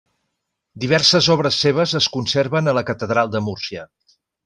Diverses 0.85 1.27
obres 1.35 1.61
seves 1.65 1.95
es 2.01 2.09
conserven 2.17 2.73
a 2.73 2.77
la 2.81 2.85
catedral 2.91 3.33
de 3.37 3.47
Múrcia. 3.51 3.89